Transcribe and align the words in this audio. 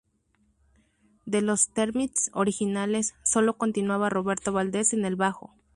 De 1.27 1.43
Los 1.43 1.69
Termit’s 1.73 2.31
originales 2.33 3.13
sólo 3.23 3.57
continuaba 3.57 4.09
Roberto 4.09 4.51
Valdez 4.51 4.93
en 4.93 5.05
el 5.05 5.15
bajo. 5.15 5.53